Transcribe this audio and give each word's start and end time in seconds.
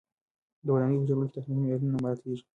د 0.65 0.67
ودانیو 0.73 1.01
په 1.01 1.07
جوړولو 1.09 1.27
کې 1.29 1.35
تخنیکي 1.37 1.59
معیارونه 1.61 1.91
نه 1.93 1.99
مراعت 2.01 2.19
کېږي. 2.23 2.43